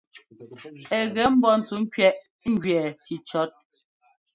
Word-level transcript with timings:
Ɛ 0.97 0.99
gɛ 1.13 1.23
mbɔ́ 1.35 1.53
ntsúkẅiɛʼ 1.59 2.17
njʉɛ́ 2.51 2.83
cícíɔ́t. 3.03 3.51